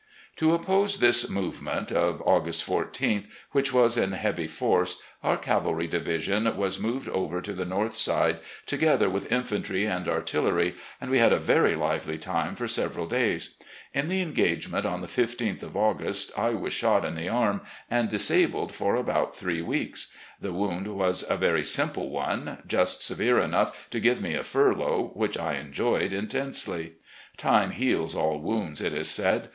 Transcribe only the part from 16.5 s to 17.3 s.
was shot in the